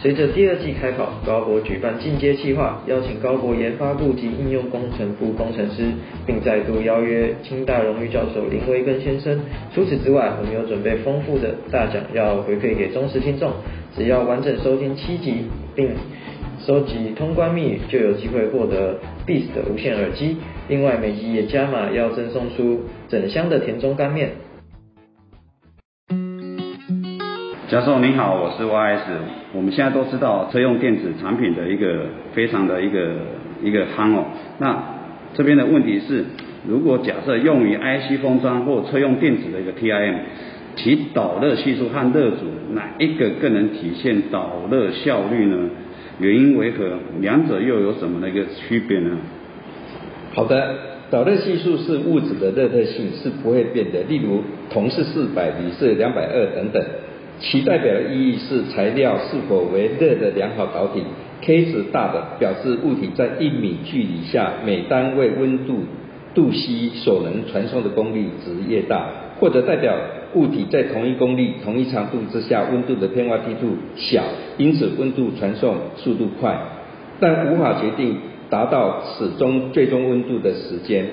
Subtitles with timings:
[0.00, 5.90] 随着第二季开跑，高博举办进阶计划，邀请高博研发部及应用工程部工程师，
[6.24, 9.40] 并再度邀约清大荣誉教授林维根先生。
[9.74, 13.50] 除此之外，我们有准备丰富的大奖要回馈给忠实听众，
[13.96, 15.90] 只要完整收听七集，并
[16.64, 20.36] 收集通关密语，就有机会获得 Beats 的无线耳机。
[20.68, 24.30] 另外，每集也加码要赠送出整箱的田中干面。
[27.68, 29.00] 教授您好，我是 YS。
[29.52, 33.16] 我们现在都知道车用电子产品的一个非常的一个
[33.62, 34.24] 一个夯哦。
[34.56, 34.82] 那
[35.34, 36.24] 这边的问题是，
[36.66, 40.14] 如果假设用于 IC 封装或车用电子的一个 TIM，
[40.76, 45.68] 其导热系数和热阻哪一个更能体现导热效率呢？
[46.20, 46.88] 原因为何？
[47.20, 49.10] 两者又有什么的一个区别呢？
[50.32, 50.74] 好的，
[51.10, 56.82] 导热系数是物质的热特性是不会变的，例如铜是四百，铝是两百二等等。
[57.40, 61.02] 其代表的意义是材料是否为热的良好导体
[61.40, 65.84] ，K 值大的表示物体在一米距离下每单位温度
[66.34, 69.06] 度 C 所能传送的功率值越大，
[69.38, 69.96] 或者代表
[70.34, 74.22] 物体在同一功率、同一长度之下温度的变化梯度小，
[74.56, 76.58] 因此温度传送速度快，
[77.20, 78.16] 但无法决定
[78.50, 81.06] 达到始终最终温度的时间。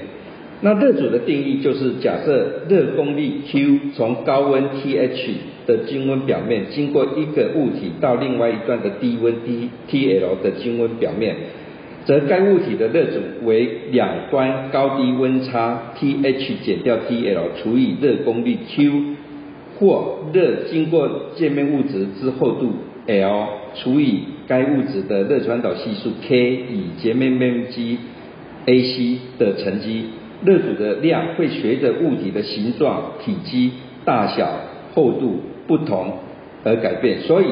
[0.62, 5.28] 那热阻的定义就是假设热功率 Q 从高温 TH
[5.68, 11.36] 的均温表面经过一个物体到另外一段的低温 T TL 的均温表面，
[12.06, 18.92] 则该物体的热阻为两端高低温差 TH 减掉 TL 除以热功率 Q，
[19.78, 22.72] 或热经过界面物质之厚度
[23.08, 27.98] L 除以该物质的热传导系数 K 以截面面积
[28.66, 30.06] AC 的乘积。
[30.46, 33.72] 热阻的量会随着物体的形状、体积、
[34.04, 34.48] 大小、
[34.94, 36.20] 厚度不同
[36.64, 37.46] 而改变，所以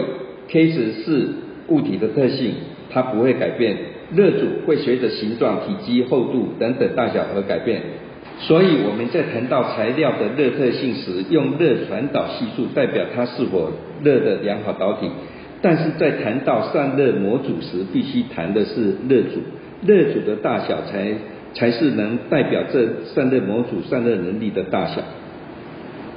[0.47, 1.27] K 值是
[1.69, 2.53] 物体的特性，
[2.91, 3.75] 它不会改变。
[4.13, 7.81] 热阻会随着形状、体积、厚度等等大小而改变。
[8.39, 13.71] 所以我们在谈到材料的热特性时，用热传导系数代表它是否
[14.03, 15.07] 热的良好导体；
[15.61, 19.39] 但是在谈到散热模组时，必须谈的是热阻，
[19.85, 21.15] 热阻的大小才。
[21.53, 25.01] 才是能代表这散热模组散热能力的大小。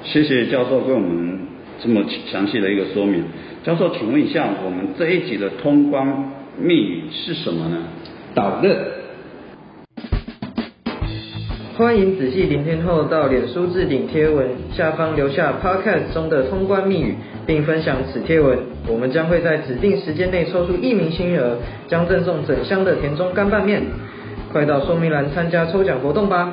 [0.02, 1.41] 谢谢教授给我们
[1.80, 3.24] 这么详细的一个说明。
[3.64, 7.78] 教授，请问一下，我们这一集的通关密语是什么呢？
[8.34, 8.76] 导热。
[11.76, 17.14] 欢迎仔细聆听后到脸书置顶贴文下方留下 Podcast 中的通关密语，
[17.46, 18.58] 并分享此贴文。
[18.88, 21.58] 我们将会在指定时间内抽出一名幸运儿，
[21.88, 23.82] 将赠送整箱的田中干拌面。
[24.52, 26.52] 快到说明栏参加抽奖活动吧！